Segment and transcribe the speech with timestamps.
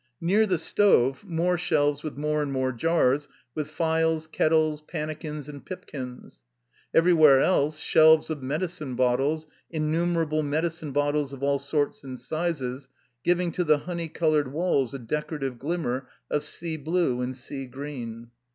[0.19, 5.63] Near the stove, more shelves with more and more jars, with phials, kettles, pannikins, and
[5.63, 6.41] pipkins.
[6.91, 12.89] Every where else shelves of medicine bottles, innumerable medicine bottles of all sorts and sizes,
[13.23, 18.31] giving to the honey colored walls a decorative glimmer of sea blue and sea green.